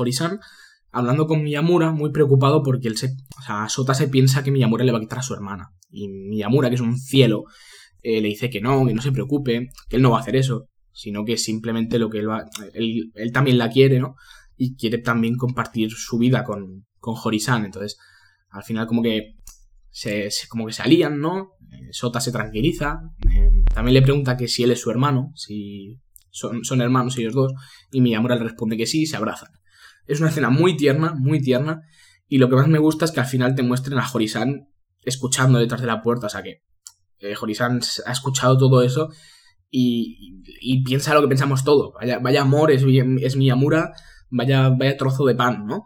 hablando 0.92 1.28
con 1.28 1.44
Miyamura, 1.44 1.92
muy 1.92 2.12
preocupado 2.12 2.64
porque 2.64 2.88
él 2.88 2.98
se, 2.98 3.08
o 3.38 3.42
sea, 3.42 3.70
Sota 3.70 3.94
se 3.94 4.08
piensa 4.08 4.44
que 4.44 4.52
Miyamura 4.52 4.84
le 4.84 4.92
va 4.92 4.98
a 4.98 5.02
quitar 5.02 5.20
a 5.20 5.24
su 5.24 5.34
hermana. 5.34 5.70
Y 5.90 6.08
Miyamura, 6.08 6.70
que 6.70 6.76
es 6.76 6.82
un 6.82 6.98
cielo, 6.98 7.46
eh, 8.02 8.22
le 8.22 8.30
dice 8.30 8.50
que 8.50 8.62
no, 8.62 8.86
que 8.86 8.94
no 8.94 9.02
se 9.02 9.12
preocupe, 9.12 9.70
que 9.90 9.96
él 9.96 10.02
no 10.02 10.12
va 10.12 10.18
a 10.18 10.22
hacer 10.22 10.36
eso, 10.36 10.68
sino 10.92 11.24
que 11.24 11.38
simplemente 11.38 12.00
lo 12.00 12.10
que 12.10 12.20
él 12.20 12.30
va, 12.30 12.46
él, 12.74 13.12
él 13.16 13.32
también 13.32 13.58
la 13.58 13.70
quiere, 13.70 14.00
¿no? 14.00 14.16
Y 14.58 14.76
quiere 14.76 14.98
también 14.98 15.36
compartir 15.36 15.92
su 15.92 16.18
vida 16.18 16.44
con, 16.44 16.86
con. 17.00 17.16
Entonces, 17.34 17.98
al 18.50 18.64
final 18.64 18.88
como 18.88 19.02
que 19.02 19.36
se, 19.90 20.30
como 20.50 20.68
que 20.68 20.74
se 20.74 20.82
alían, 20.82 21.20
¿no? 21.20 21.52
Eh, 21.72 21.90
Sota 21.92 22.20
se 22.20 22.32
tranquiliza. 22.32 23.02
Eh, 23.30 23.50
también 23.74 23.94
le 23.94 24.02
pregunta 24.02 24.38
que 24.38 24.48
si 24.48 24.64
él 24.64 24.72
es 24.72 24.82
su 24.82 24.92
hermano, 24.92 25.32
si 25.36 26.00
son, 26.30 26.64
son 26.64 26.82
hermanos 26.82 27.18
ellos 27.18 27.34
dos, 27.34 27.54
y 27.92 28.02
Miyamura 28.02 28.36
le 28.36 28.44
responde 28.44 28.78
que 28.78 28.86
sí 28.86 29.04
y 29.04 29.06
se 29.06 29.18
abrazan. 29.18 29.50
Es 30.12 30.20
una 30.20 30.30
escena 30.30 30.50
muy 30.50 30.75
tierna, 30.75 31.13
muy 31.13 31.41
tierna, 31.41 31.82
y 32.27 32.38
lo 32.38 32.50
que 32.50 32.56
más 32.56 32.68
me 32.68 32.80
gusta 32.80 33.06
es 33.06 33.12
que 33.12 33.20
al 33.20 33.25
final 33.25 33.56
te 33.56 33.63
muestren 33.63 34.00
a 34.00 34.10
Horisan 34.12 34.68
escuchando 35.03 35.60
detrás 35.60 35.82
de 35.82 35.88
la 35.88 36.01
puerta, 36.01 36.27
o 36.27 36.30
sea 36.30 36.44
que 36.44 36.62
eh, 37.20 37.36
ha 38.06 38.12
escuchado 38.12 38.58
todo 38.58 38.82
eso 38.82 39.10
y, 39.70 40.41
y, 40.60 40.84
piensa 40.84 41.13
lo 41.13 41.22
que 41.22 41.27
pensamos 41.27 41.63
todo. 41.63 41.94
Vaya, 41.94 42.41
amor, 42.41 42.72
es, 42.72 42.84
es 43.22 43.36
Miyamura, 43.36 43.91
vaya, 44.30 44.70
vaya 44.70 44.98
trozo 44.98 45.25
de 45.25 45.36
pan, 45.36 45.65
¿no? 45.65 45.86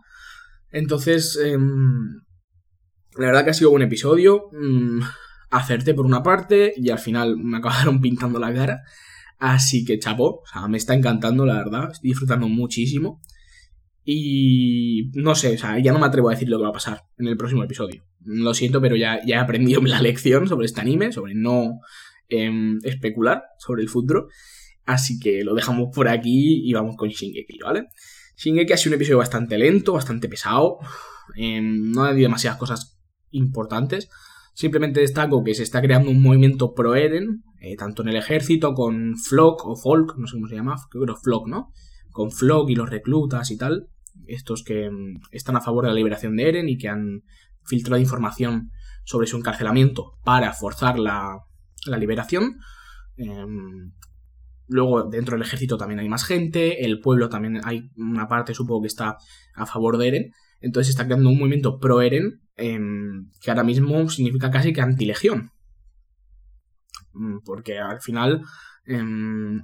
Entonces, 0.71 1.39
em, 1.43 2.21
la 3.17 3.27
verdad 3.27 3.43
que 3.43 3.51
ha 3.51 3.53
sido 3.53 3.71
un 3.71 3.83
episodio. 3.83 4.49
Mmm, 4.51 5.01
acerté 5.51 5.93
por 5.93 6.05
una 6.05 6.23
parte 6.23 6.73
y 6.75 6.89
al 6.89 6.99
final 6.99 7.37
me 7.37 7.57
acabaron 7.59 8.01
pintando 8.01 8.39
la 8.39 8.53
cara. 8.53 8.81
Así 9.37 9.85
que 9.85 9.99
chapo, 9.99 10.41
o 10.41 10.45
sea, 10.51 10.67
me 10.67 10.77
está 10.77 10.93
encantando, 10.93 11.45
la 11.45 11.55
verdad. 11.55 11.91
Estoy 11.91 12.09
disfrutando 12.09 12.47
muchísimo. 12.47 13.21
Y 14.07 15.11
no 15.15 15.33
sé, 15.33 15.55
o 15.55 15.57
sea, 15.57 15.79
ya 15.79 15.91
no 15.91 15.97
me 15.97 16.05
atrevo 16.05 16.29
a 16.29 16.33
decir 16.33 16.47
lo 16.47 16.57
que 16.57 16.63
va 16.63 16.69
a 16.69 16.73
pasar 16.73 17.05
en 17.17 17.27
el 17.27 17.37
próximo 17.37 17.63
episodio. 17.63 18.03
Lo 18.23 18.53
siento, 18.53 18.79
pero 18.79 18.95
ya, 18.95 19.19
ya 19.25 19.37
he 19.37 19.39
aprendido 19.39 19.81
la 19.81 19.99
lección 19.99 20.47
sobre 20.47 20.67
este 20.67 20.79
anime, 20.79 21.11
sobre 21.11 21.33
no 21.33 21.79
em, 22.29 22.79
especular 22.83 23.43
sobre 23.57 23.81
el 23.81 23.89
futuro. 23.89 24.27
Así 24.85 25.19
que 25.19 25.43
lo 25.43 25.55
dejamos 25.55 25.89
por 25.93 26.07
aquí 26.07 26.61
y 26.63 26.71
vamos 26.73 26.95
con 26.95 27.09
Shingeki, 27.09 27.57
¿vale? 27.63 27.87
Shingeki 28.37 28.73
ha 28.73 28.77
sido 28.77 28.91
un 28.91 28.95
episodio 28.97 29.17
bastante 29.17 29.57
lento, 29.57 29.93
bastante 29.93 30.29
pesado. 30.29 30.77
Em, 31.35 31.91
no 31.91 32.03
ha 32.03 32.09
habido 32.09 32.27
demasiadas 32.27 32.59
cosas 32.59 32.99
importantes. 33.31 34.09
Simplemente 34.53 34.99
destaco 34.99 35.43
que 35.43 35.55
se 35.55 35.63
está 35.63 35.81
creando 35.81 36.11
un 36.11 36.21
movimiento 36.21 36.75
pro-Eren, 36.75 37.43
eh, 37.59 37.75
tanto 37.75 38.03
en 38.03 38.09
el 38.09 38.17
ejército 38.17 38.75
con 38.75 39.17
Flock 39.17 39.65
o 39.65 39.75
Folk, 39.75 40.15
no 40.17 40.27
sé 40.27 40.35
cómo 40.35 40.47
se 40.47 40.55
llama, 40.55 40.75
creo 40.91 41.05
que 41.05 41.13
Flock, 41.21 41.47
¿no? 41.47 41.71
Con 42.11 42.31
Flock 42.31 42.69
y 42.69 42.75
los 42.75 42.89
reclutas 42.89 43.49
y 43.49 43.57
tal. 43.57 43.89
Estos 44.27 44.63
que 44.63 44.85
em, 44.85 45.19
están 45.31 45.55
a 45.55 45.61
favor 45.61 45.83
de 45.83 45.89
la 45.89 45.95
liberación 45.95 46.35
de 46.35 46.49
Eren 46.49 46.69
y 46.69 46.77
que 46.77 46.89
han 46.89 47.23
filtrado 47.63 48.01
información 48.01 48.71
sobre 49.03 49.27
su 49.27 49.37
encarcelamiento 49.37 50.17
para 50.23 50.53
forzar 50.53 50.99
la, 50.99 51.39
la 51.85 51.97
liberación. 51.97 52.57
Em, 53.17 53.91
Luego, 54.67 55.03
dentro 55.03 55.35
del 55.35 55.45
ejército 55.45 55.77
también 55.77 55.99
hay 55.99 56.09
más 56.09 56.25
gente, 56.25 56.85
el 56.85 56.99
pueblo 56.99 57.29
también 57.29 57.61
hay 57.63 57.91
una 57.97 58.27
parte, 58.27 58.53
supongo, 58.53 58.81
que 58.81 58.87
está 58.87 59.17
a 59.53 59.65
favor 59.65 59.97
de 59.97 60.07
Eren. 60.07 60.31
Entonces 60.59 60.89
está 60.89 61.05
creando 61.05 61.29
un 61.29 61.37
movimiento 61.37 61.79
pro-Eren 61.79 62.41
em, 62.55 63.29
que 63.41 63.51
ahora 63.51 63.63
mismo 63.63 64.09
significa 64.09 64.49
casi 64.49 64.73
que 64.73 64.81
anti-legión. 64.81 65.51
Mm, 67.13 67.39
porque 67.45 67.77
al 67.77 68.01
final. 68.01 68.43
Em, 68.85 69.61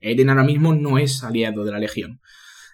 Eren 0.00 0.30
ahora 0.30 0.44
mismo 0.44 0.74
no 0.74 0.98
es 0.98 1.22
aliado 1.22 1.64
de 1.64 1.72
la 1.72 1.78
legión. 1.78 2.20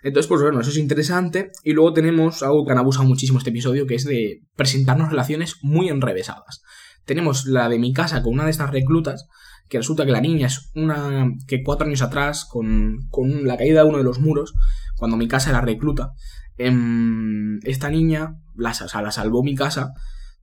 Entonces, 0.02 0.28
pues 0.28 0.40
bueno, 0.40 0.61
eso 0.61 0.71
es 0.71 0.76
interesante. 0.76 1.50
Y 1.64 1.73
luego 1.73 1.93
tenemos 1.93 2.43
algo 2.43 2.64
que 2.64 2.73
han 2.73 2.78
abusado 2.78 3.07
muchísimo 3.07 3.38
este 3.38 3.50
episodio, 3.50 3.87
que 3.87 3.95
es 3.95 4.05
de 4.05 4.43
presentarnos 4.57 5.11
relaciones 5.11 5.57
muy 5.62 5.88
enrevesadas. 5.88 6.62
Tenemos 7.05 7.47
la 7.47 7.69
de 7.69 7.78
mi 7.78 7.93
casa 7.93 8.23
con 8.23 8.35
una 8.35 8.45
de 8.45 8.50
estas 8.50 8.71
reclutas, 8.71 9.26
que 9.69 9.78
resulta 9.78 10.07
que 10.07 10.12
la 10.12 10.21
niña 10.21 10.47
es 10.47 10.71
una 10.75 11.28
que 11.47 11.62
cuatro 11.62 11.87
años 11.87 12.02
atrás, 12.02 12.47
con, 12.50 13.09
con 13.11 13.47
la 13.47 13.57
caída 13.57 13.83
de 13.83 13.88
uno 13.88 13.99
de 13.99 14.05
los 14.05 14.19
muros, 14.19 14.55
cuando 14.97 15.17
mi 15.17 15.28
casa 15.28 15.50
era 15.50 15.61
recluta, 15.61 16.12
em, 16.57 17.59
esta 17.64 17.88
niña, 17.88 18.35
la, 18.57 18.73
o 18.73 19.00
la 19.00 19.11
salvó 19.11 19.43
mi 19.43 19.55
casa. 19.55 19.93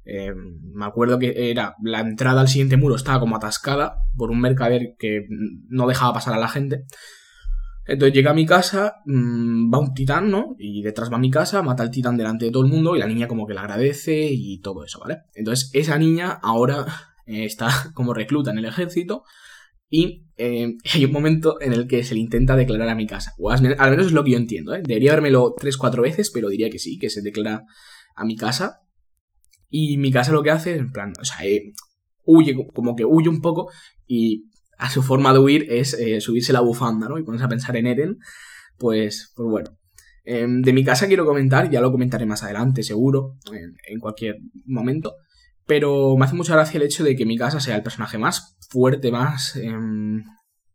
Em, 0.06 0.60
me 0.74 0.86
acuerdo 0.86 1.18
que 1.18 1.50
era 1.50 1.76
la 1.84 2.00
entrada 2.00 2.42
al 2.42 2.48
siguiente 2.48 2.78
muro 2.78 2.96
estaba 2.96 3.20
como 3.20 3.36
atascada 3.36 3.96
por 4.16 4.30
un 4.30 4.40
mercader 4.40 4.94
que 5.00 5.26
no 5.68 5.88
dejaba 5.88 6.14
pasar 6.14 6.34
a 6.36 6.40
la 6.40 6.48
gente. 6.48 6.84
Entonces 7.88 8.16
llega 8.16 8.32
a 8.32 8.34
mi 8.34 8.46
casa, 8.46 8.96
mm, 9.06 9.74
va 9.74 9.80
un 9.80 9.94
titán, 9.94 10.30
¿no? 10.32 10.56
Y 10.58 10.82
detrás 10.82 11.12
va 11.12 11.18
mi 11.18 11.30
casa, 11.30 11.62
mata 11.62 11.84
al 11.84 11.92
titán 11.92 12.18
delante 12.18 12.46
de 12.46 12.52
todo 12.52 12.64
el 12.64 12.72
mundo 12.72 12.96
y 12.96 13.00
la 13.00 13.08
niña 13.08 13.28
como 13.28 13.46
que 13.46 13.54
le 13.54 13.60
agradece 13.60 14.30
y 14.32 14.60
todo 14.60 14.84
eso, 14.84 15.00
¿vale? 15.00 15.20
Entonces 15.36 15.70
esa 15.74 15.98
niña 15.98 16.32
ahora 16.42 16.86
eh, 17.28 17.46
está 17.46 17.70
como 17.94 18.14
recluta 18.14 18.52
en 18.52 18.58
el 18.58 18.66
ejército 18.66 19.24
y 19.90 20.26
eh, 20.38 20.74
hay 20.94 21.06
un 21.06 21.12
momento 21.12 21.62
en 21.62 21.74
el 21.74 21.88
que 21.88 22.04
se 22.04 22.16
le 22.16 22.22
intenta 22.22 22.56
declarar 22.56 22.90
a 22.90 22.96
mi 22.96 23.06
casa. 23.06 23.34
Al 23.50 23.62
menos 23.92 24.08
es 24.08 24.14
lo 24.14 24.24
que 24.24 24.32
yo 24.32 24.38
entiendo, 24.38 24.74
¿eh? 24.74 24.82
Debería 24.84 25.12
habérmelo 25.12 25.54
tres, 25.58 25.78
cuatro 25.78 26.02
veces, 26.02 26.32
pero 26.32 26.50
diría 26.50 26.70
que 26.70 26.80
sí, 26.80 26.98
que 26.98 27.10
se 27.10 27.22
declara 27.22 27.64
a 28.16 28.26
mi 28.26 28.36
casa. 28.36 28.82
Y 29.70 29.98
mi 29.98 30.12
casa 30.12 30.32
lo 30.32 30.42
que 30.42 30.52
hace, 30.52 30.76
en 30.76 30.92
plan, 30.92 31.14
o 31.20 31.26
sea, 31.26 31.46
eh, 31.46 31.74
huye, 32.24 32.56
como 32.74 32.96
que 32.96 33.06
huye 33.06 33.30
un 33.30 33.42
poco 33.42 33.70
y 34.08 34.46
a 34.78 34.90
su 34.90 35.04
forma 35.04 35.34
de 35.34 35.40
huir 35.40 35.68
es 35.70 35.98
subirse 36.20 36.54
la 36.54 36.62
bufanda, 36.62 37.08
¿no? 37.08 37.18
Y 37.18 37.24
ponerse 37.24 37.46
a 37.46 37.50
pensar 37.50 37.78
en 37.78 37.88
Eren, 37.88 38.18
pues, 38.78 39.34
pues 39.36 39.50
bueno. 39.50 39.78
Em, 40.24 40.62
de 40.62 40.74
mi 40.74 40.84
casa 40.84 41.08
quiero 41.08 41.26
comentar, 41.26 41.70
ya 41.70 41.82
lo 41.82 41.92
comentaré 41.92 42.26
más 42.26 42.44
adelante, 42.44 42.84
seguro, 42.84 43.38
en 43.88 44.00
cualquier 44.00 44.38
momento. 44.66 45.16
Pero 45.66 46.16
me 46.18 46.26
hace 46.26 46.36
mucha 46.36 46.56
gracia 46.56 46.78
el 46.78 46.84
hecho 46.84 47.04
de 47.04 47.16
que 47.16 47.26
mi 47.26 47.38
casa 47.38 47.60
sea 47.60 47.76
el 47.76 47.84
personaje 47.84 48.18
más 48.18 48.58
fuerte, 48.70 49.12
más. 49.12 49.56
Em, 49.56 50.24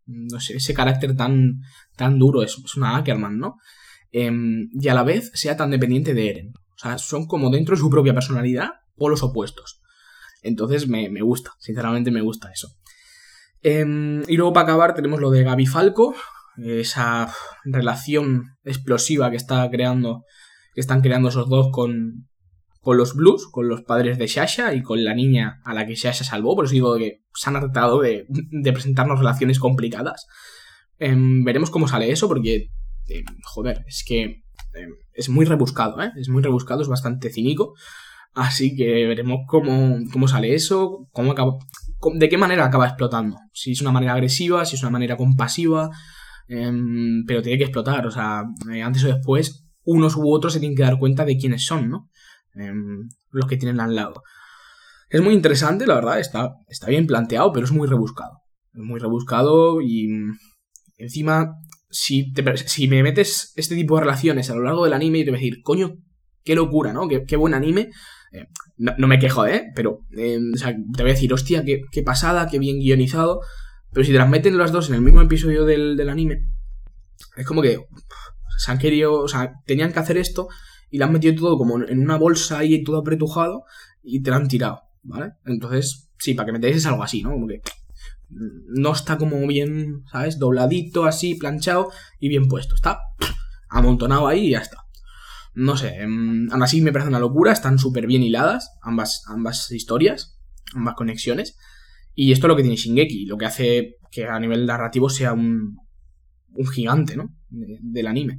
no 0.06 0.40
sé, 0.40 0.56
ese 0.56 0.74
carácter 0.74 1.16
tan, 1.16 1.60
tan 1.96 2.18
duro, 2.18 2.42
es, 2.42 2.56
una 2.76 2.96
Ackerman, 2.96 3.38
¿no? 3.38 3.56
Em, 4.10 4.68
y 4.72 4.88
a 4.88 4.94
la 4.94 5.04
vez 5.04 5.30
sea 5.34 5.56
tan 5.56 5.70
dependiente 5.70 6.14
de 6.14 6.30
Eren. 6.30 6.52
O 6.74 6.78
sea, 6.78 6.98
son 6.98 7.26
como 7.26 7.50
dentro 7.50 7.76
de 7.76 7.80
su 7.80 7.90
propia 7.90 8.14
personalidad, 8.14 8.70
polos 8.96 9.22
opuestos. 9.22 9.80
Entonces 10.42 10.88
me, 10.88 11.08
gusta, 11.20 11.52
sinceramente 11.58 12.10
me 12.10 12.22
gusta 12.22 12.50
eso. 12.50 12.68
Em, 13.62 14.22
y 14.28 14.36
luego 14.36 14.52
para 14.52 14.64
acabar 14.64 14.94
tenemos 14.94 15.20
lo 15.20 15.30
de 15.30 15.44
Gaby 15.44 15.66
Falco, 15.66 16.14
esa 16.56 17.32
relación 17.64 18.56
explosiva 18.64 19.30
que 19.30 19.36
está 19.36 19.68
creando, 19.70 20.24
que 20.74 20.80
están 20.80 21.00
creando 21.00 21.28
esos 21.28 21.48
dos 21.48 21.68
con, 21.72 22.28
con 22.80 22.96
los 22.96 23.14
Blues, 23.14 23.46
con 23.50 23.68
los 23.68 23.82
padres 23.82 24.18
de 24.18 24.26
Shasha 24.26 24.74
y 24.74 24.82
con 24.82 25.04
la 25.04 25.14
niña 25.14 25.60
a 25.64 25.74
la 25.74 25.86
que 25.86 25.94
Shasha 25.94 26.24
salvó. 26.24 26.54
Por 26.54 26.64
eso 26.64 26.72
digo 26.72 26.96
que 26.96 27.22
se 27.34 27.50
han 27.50 27.60
tratado 27.60 28.00
de, 28.00 28.26
presentarnos 28.72 29.18
relaciones 29.18 29.58
complicadas. 29.58 30.26
Em, 30.98 31.44
veremos 31.44 31.70
cómo 31.70 31.88
sale 31.88 32.10
eso, 32.10 32.28
porque, 32.28 32.70
em, 33.08 33.24
joder, 33.42 33.84
es 33.86 34.04
que 34.06 34.42
es 35.12 35.28
muy 35.28 35.44
rebuscado, 35.44 36.00
¿eh? 36.02 36.12
Es 36.16 36.28
muy 36.28 36.42
rebuscado, 36.42 36.82
es 36.82 36.88
bastante 36.88 37.30
cínico. 37.30 37.74
Así 38.32 38.76
que 38.76 39.06
veremos 39.06 39.40
cómo, 39.46 39.98
cómo 40.12 40.28
sale 40.28 40.54
eso, 40.54 41.08
cómo 41.10 41.32
acaba, 41.32 41.58
de 42.14 42.28
qué 42.28 42.38
manera 42.38 42.64
acaba 42.64 42.86
explotando. 42.86 43.36
Si 43.52 43.72
es 43.72 43.80
una 43.80 43.92
manera 43.92 44.14
agresiva, 44.14 44.64
si 44.64 44.76
es 44.76 44.82
una 44.82 44.90
manera 44.90 45.16
compasiva. 45.16 45.90
pero 46.46 47.42
tiene 47.42 47.58
que 47.58 47.64
explotar, 47.64 48.06
o 48.06 48.10
sea, 48.10 48.44
eh, 48.72 48.82
antes 48.82 49.04
o 49.04 49.08
después, 49.08 49.66
unos 49.84 50.16
u 50.16 50.30
otros 50.32 50.52
se 50.52 50.60
tienen 50.60 50.76
que 50.76 50.82
dar 50.82 50.98
cuenta 50.98 51.24
de 51.24 51.36
quiénes 51.36 51.64
son, 51.64 51.88
¿no? 51.88 52.10
Em, 52.54 53.08
los 53.30 53.46
que 53.46 53.56
tienen 53.56 53.80
al 53.80 53.94
lado. 53.94 54.22
Es 55.08 55.20
muy 55.20 55.34
interesante, 55.34 55.86
la 55.86 55.94
verdad, 55.96 56.20
está, 56.20 56.54
está 56.68 56.88
bien 56.88 57.06
planteado, 57.06 57.52
pero 57.52 57.66
es 57.66 57.72
muy 57.72 57.88
rebuscado. 57.88 58.42
Es 58.72 58.80
muy 58.80 59.00
rebuscado 59.00 59.80
y 59.80 60.08
encima, 60.96 61.54
si, 61.90 62.32
si 62.66 62.88
me 62.88 63.02
metes 63.02 63.52
este 63.56 63.74
tipo 63.74 63.96
de 63.96 64.02
relaciones 64.02 64.50
a 64.50 64.54
lo 64.54 64.62
largo 64.62 64.84
del 64.84 64.92
anime, 64.92 65.18
y 65.18 65.24
te 65.24 65.30
voy 65.30 65.38
a 65.38 65.40
decir, 65.40 65.62
coño, 65.62 65.96
qué 66.44 66.54
locura, 66.54 66.92
¿no? 66.92 67.08
Qué, 67.08 67.36
buen 67.36 67.54
anime. 67.54 67.90
Eh, 68.32 68.46
no, 68.80 69.06
me 69.06 69.18
quejo, 69.18 69.46
¿eh? 69.46 69.70
Pero, 69.74 70.00
em, 70.12 70.52
o 70.54 70.56
sea, 70.56 70.74
te 70.74 71.02
voy 71.02 71.10
a 71.10 71.14
decir, 71.14 71.32
hostia, 71.32 71.64
qué, 71.64 71.82
qué, 71.92 72.02
pasada, 72.02 72.48
qué 72.48 72.58
bien 72.58 72.78
guionizado. 72.78 73.40
Pero 73.92 74.04
si 74.04 74.12
te 74.12 74.18
las 74.18 74.28
meten 74.28 74.56
las 74.56 74.72
dos 74.72 74.88
en 74.88 74.94
el 74.94 75.02
mismo 75.02 75.20
episodio 75.20 75.64
del, 75.64 75.96
del 75.96 76.08
anime, 76.08 76.48
es 77.36 77.46
como 77.46 77.60
que 77.60 77.78
se 78.58 78.70
han 78.70 78.78
querido, 78.78 79.20
o 79.20 79.28
sea, 79.28 79.52
tenían 79.66 79.92
que 79.92 79.98
hacer 79.98 80.16
esto 80.16 80.48
y 80.90 80.98
la 80.98 81.06
han 81.06 81.12
metido 81.12 81.34
todo 81.34 81.58
como 81.58 81.82
en 81.82 82.00
una 82.00 82.16
bolsa 82.16 82.58
ahí 82.58 82.82
todo 82.82 82.98
apretujado 82.98 83.64
y 84.02 84.22
te 84.22 84.30
la 84.30 84.36
han 84.36 84.48
tirado. 84.48 84.80
¿vale? 85.02 85.32
Entonces, 85.44 86.10
sí, 86.18 86.34
para 86.34 86.46
que 86.46 86.52
me 86.52 86.56
enteréis 86.58 86.78
es 86.78 86.86
algo 86.86 87.02
así, 87.02 87.22
¿no? 87.22 87.32
Como 87.32 87.46
que 87.46 87.60
no 88.30 88.92
está 88.92 89.18
como 89.18 89.44
bien, 89.46 90.04
¿sabes? 90.10 90.38
Dobladito, 90.38 91.04
así, 91.04 91.34
planchado 91.34 91.90
y 92.18 92.28
bien 92.28 92.46
puesto. 92.48 92.74
Está 92.74 93.00
amontonado 93.68 94.28
ahí 94.28 94.46
y 94.46 94.50
ya 94.50 94.60
está. 94.60 94.84
No 95.54 95.76
sé, 95.76 95.96
em, 95.96 96.50
aún 96.50 96.62
así 96.62 96.80
me 96.80 96.92
parece 96.92 97.08
una 97.08 97.18
locura, 97.18 97.52
están 97.52 97.78
súper 97.78 98.06
bien 98.06 98.22
hiladas 98.22 98.78
ambas, 98.82 99.24
ambas 99.26 99.70
historias, 99.72 100.38
ambas 100.74 100.94
conexiones. 100.94 101.56
Y 102.14 102.32
esto 102.32 102.46
es 102.46 102.48
lo 102.48 102.56
que 102.56 102.62
tiene 102.62 102.76
Shingeki, 102.76 103.26
lo 103.26 103.36
que 103.36 103.46
hace 103.46 103.96
que 104.10 104.26
a 104.26 104.38
nivel 104.38 104.66
narrativo 104.66 105.08
sea 105.08 105.32
un, 105.32 105.78
un 106.52 106.66
gigante, 106.66 107.16
¿no? 107.16 107.34
del 107.50 108.06
anime. 108.06 108.38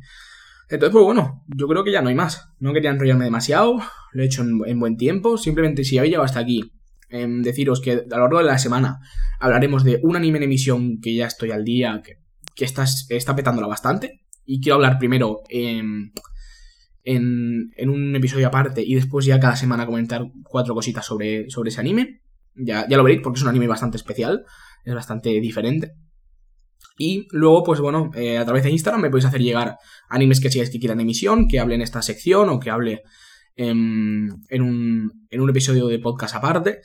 Entonces, 0.69 0.93
pues 0.93 1.03
bueno, 1.03 1.43
yo 1.47 1.67
creo 1.67 1.83
que 1.83 1.91
ya 1.91 2.01
no 2.01 2.09
hay 2.09 2.15
más. 2.15 2.49
No 2.59 2.73
quería 2.73 2.91
enrollarme 2.91 3.25
demasiado, 3.25 3.81
lo 4.13 4.23
he 4.23 4.25
hecho 4.25 4.41
en, 4.41 4.79
buen 4.79 4.95
tiempo. 4.95 5.37
Simplemente 5.37 5.83
si 5.83 5.97
habéis 5.97 6.11
llegado 6.11 6.25
hasta 6.25 6.39
aquí, 6.39 6.71
em, 7.09 7.41
deciros 7.41 7.81
que 7.81 7.91
a 7.91 8.17
lo 8.17 8.23
largo 8.23 8.37
de 8.37 8.45
la 8.45 8.57
semana 8.57 8.99
hablaremos 9.39 9.83
de 9.83 9.99
un 10.01 10.15
anime 10.15 10.37
en 10.37 10.43
emisión 10.45 11.01
que 11.01 11.13
ya 11.13 11.27
estoy 11.27 11.51
al 11.51 11.65
día, 11.65 12.01
que, 12.03 12.19
que 12.55 12.63
está, 12.65 12.85
está 13.09 13.35
petándola 13.35 13.67
bastante. 13.67 14.21
Y 14.45 14.61
quiero 14.61 14.75
hablar 14.75 14.97
primero 14.97 15.41
en, 17.03 17.71
un 17.89 18.15
episodio 18.15 18.47
aparte 18.47 18.83
y 18.85 18.95
después 18.95 19.25
ya 19.25 19.39
cada 19.39 19.55
semana 19.55 19.85
comentar 19.85 20.25
cuatro 20.43 20.73
cositas 20.73 21.05
sobre, 21.05 21.49
sobre 21.49 21.69
ese 21.69 21.79
anime. 21.79 22.21
Ya, 22.53 22.87
ya 22.87 22.97
lo 22.97 23.03
veréis 23.03 23.21
porque 23.21 23.37
es 23.37 23.43
un 23.43 23.49
anime 23.49 23.67
bastante 23.67 23.97
especial, 23.97 24.45
es 24.83 24.93
bastante 24.93 25.29
diferente. 25.39 25.93
Y 26.97 27.27
luego, 27.31 27.63
pues 27.63 27.79
bueno, 27.79 28.11
eh, 28.15 28.37
a 28.37 28.45
través 28.45 28.63
de 28.63 28.71
Instagram 28.71 29.01
me 29.01 29.09
podéis 29.09 29.25
hacer 29.25 29.41
llegar 29.41 29.77
animes 30.09 30.39
que 30.39 30.51
sigáis 30.51 30.69
que 30.69 30.79
quieran 30.79 30.99
emisión, 30.99 31.47
que 31.47 31.59
hable 31.59 31.75
en 31.75 31.81
esta 31.81 32.01
sección 32.01 32.49
o 32.49 32.59
que 32.59 32.69
hable 32.69 33.01
en, 33.55 33.71
un, 34.61 35.27
en 35.29 35.41
un 35.41 35.49
episodio 35.49 35.87
de 35.87 35.99
podcast 35.99 36.35
aparte. 36.35 36.81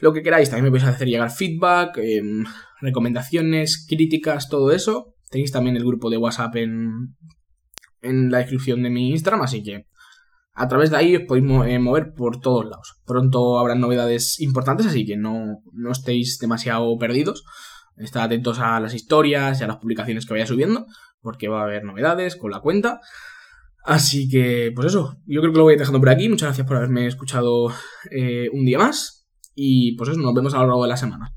Lo 0.00 0.12
que 0.12 0.22
queráis, 0.22 0.48
también 0.48 0.64
me 0.64 0.70
podéis 0.70 0.88
hacer 0.88 1.08
llegar 1.08 1.30
feedback, 1.30 1.98
em, 1.98 2.44
recomendaciones, 2.80 3.84
críticas, 3.88 4.48
todo 4.48 4.70
eso. 4.70 5.16
Tenéis 5.30 5.52
también 5.52 5.76
el 5.76 5.84
grupo 5.84 6.08
de 6.08 6.16
WhatsApp 6.16 6.54
en, 6.56 7.16
en 8.02 8.30
la 8.30 8.38
descripción 8.38 8.82
de 8.82 8.90
mi 8.90 9.10
Instagram, 9.10 9.42
así 9.42 9.62
que 9.62 9.86
a 10.54 10.66
través 10.66 10.90
de 10.90 10.96
ahí 10.96 11.14
os 11.14 11.22
podéis 11.22 11.46
eh, 11.66 11.78
mover 11.78 12.14
por 12.14 12.40
todos 12.40 12.64
lados. 12.64 13.00
Pronto 13.06 13.58
habrán 13.58 13.80
novedades 13.80 14.40
importantes, 14.40 14.86
así 14.86 15.06
que 15.06 15.16
no, 15.16 15.62
no 15.72 15.92
estéis 15.92 16.38
demasiado 16.38 16.98
perdidos. 16.98 17.44
Estad 17.96 18.24
atentos 18.24 18.58
a 18.58 18.80
las 18.80 18.92
historias 18.92 19.60
y 19.60 19.64
a 19.64 19.68
las 19.68 19.76
publicaciones 19.76 20.26
que 20.26 20.34
vaya 20.34 20.46
subiendo, 20.46 20.86
porque 21.20 21.48
va 21.48 21.60
a 21.60 21.64
haber 21.64 21.84
novedades 21.84 22.34
con 22.34 22.50
la 22.50 22.60
cuenta. 22.60 23.00
Así 23.84 24.28
que, 24.28 24.72
pues 24.74 24.88
eso, 24.88 25.16
yo 25.26 25.40
creo 25.40 25.52
que 25.52 25.58
lo 25.58 25.64
voy 25.64 25.76
dejando 25.76 26.00
por 26.00 26.10
aquí. 26.10 26.28
Muchas 26.28 26.48
gracias 26.48 26.66
por 26.66 26.76
haberme 26.76 27.06
escuchado 27.06 27.72
eh, 28.10 28.50
un 28.52 28.64
día 28.64 28.78
más. 28.78 29.28
Y 29.54 29.96
pues 29.96 30.10
eso, 30.10 30.20
nos 30.20 30.34
vemos 30.34 30.54
a 30.54 30.58
lo 30.58 30.66
largo 30.66 30.82
de 30.82 30.88
la 30.88 30.96
semana. 30.96 31.32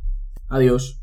Adiós. 0.50 0.98